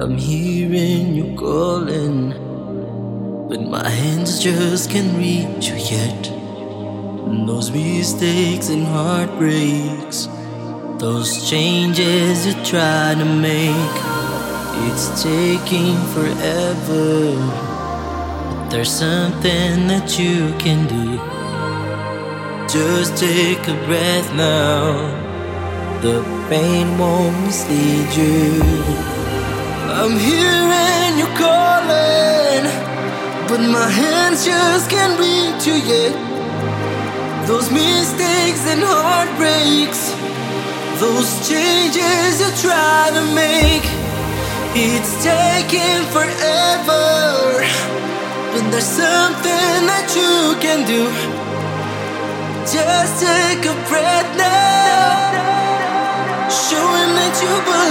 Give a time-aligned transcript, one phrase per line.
[0.00, 2.30] I'm hearing you calling,
[3.48, 6.24] but my hands just can't reach you yet.
[7.46, 10.28] Those mistakes and heartbreaks,
[10.98, 13.96] those changes you're trying to make,
[14.88, 17.36] it's taking forever.
[18.56, 21.18] But there's something that you can do.
[22.66, 25.20] Just take a breath now.
[26.00, 29.11] The pain won't mislead you.
[29.94, 32.64] I'm hearing you calling,
[33.46, 36.16] but my hands just can't reach you yet.
[37.46, 40.16] Those mistakes and heartbreaks,
[40.98, 43.84] those changes you try to make,
[44.72, 47.60] it's taking forever.
[48.48, 51.04] But there's something that you can do.
[52.64, 55.28] Just take a breath now.
[56.48, 57.81] Show him that you're bulletproof.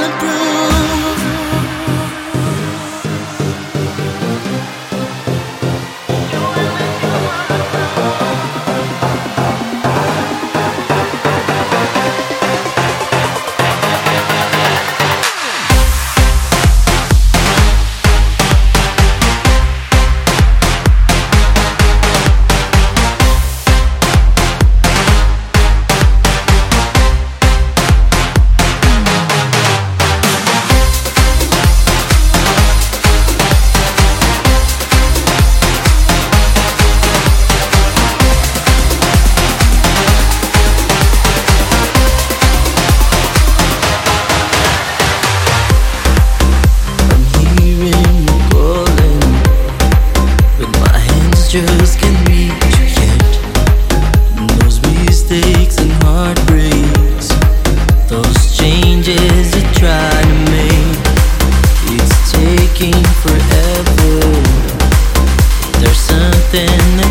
[51.52, 52.48] just can't reach
[52.80, 53.22] you yet.
[54.62, 57.28] Those mistakes and heartbreaks,
[58.08, 61.00] those changes you try to make,
[61.92, 64.22] it's taking forever.
[65.82, 67.11] There's something.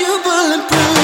[0.00, 0.99] you bulletproof